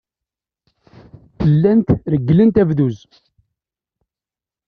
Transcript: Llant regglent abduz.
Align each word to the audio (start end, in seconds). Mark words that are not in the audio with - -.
Llant 1.51 1.85
regglent 2.11 2.55
abduz. 2.63 2.97